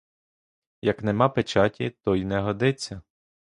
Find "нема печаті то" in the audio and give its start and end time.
1.03-2.15